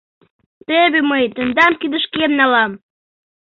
Теве 0.65 0.99
мый 1.09 1.23
тендам 1.35 1.73
кидышкем 1.79 2.31
налам! 2.39 2.71